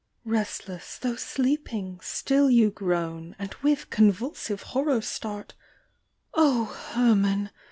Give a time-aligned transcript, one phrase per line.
[0.25, 5.53] »Restless, tho' sleeping, still you groan, And with convulsive horror start;
[6.33, 7.51] Herman